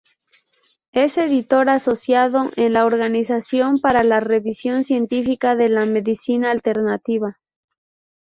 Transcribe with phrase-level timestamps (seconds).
[0.93, 7.37] Es editor asociado en la Organización para la Revisión Científica de la Medicina Alternativa.